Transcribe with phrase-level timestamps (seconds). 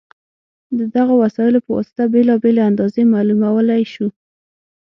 [0.77, 4.07] د دغو وسایلو په واسطه بېلابېلې اندازې معلومولی شو.